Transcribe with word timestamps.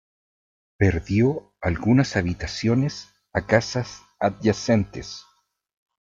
Perdió 0.79 1.53
algunas 1.61 2.15
habitaciones 2.17 3.09
a 3.33 3.45
casas 3.45 4.01
adyacentes. 4.19 5.25